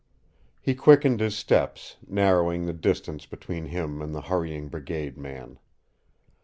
[0.63, 5.59] He quickened his steps, narrowing the distance between him and the hurrying brigade man.